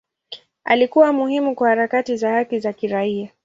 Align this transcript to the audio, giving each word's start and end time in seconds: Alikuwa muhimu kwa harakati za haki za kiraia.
Alikuwa 0.63 1.13
muhimu 1.13 1.55
kwa 1.55 1.69
harakati 1.69 2.17
za 2.17 2.31
haki 2.33 2.59
za 2.59 2.73
kiraia. 2.73 3.29